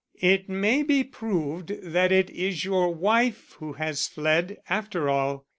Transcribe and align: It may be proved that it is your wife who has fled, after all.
It 0.23 0.49
may 0.49 0.81
be 0.81 1.03
proved 1.03 1.79
that 1.83 2.11
it 2.11 2.31
is 2.31 2.65
your 2.65 2.91
wife 2.91 3.51
who 3.59 3.73
has 3.73 4.07
fled, 4.07 4.57
after 4.67 5.07
all. 5.11 5.45